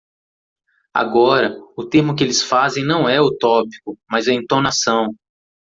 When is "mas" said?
4.09-4.27